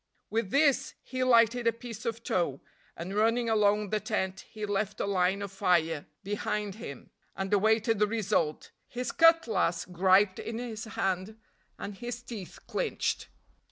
[0.31, 2.59] With this he lighted a piece of tow,
[2.97, 7.99] and running along the tent he left a line of fire behind him, and awaited
[7.99, 11.37] the result, his cutlass griped in his hand
[11.77, 13.27] and his teeth clinched.